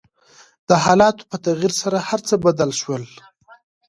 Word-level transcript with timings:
د 0.67 0.69
حالاتو 0.83 1.27
په 1.29 1.37
تغير 1.45 1.73
سره 1.81 1.97
هر 2.09 2.19
څه 2.27 2.35
بدل 2.45 2.71
شول. 2.81 3.03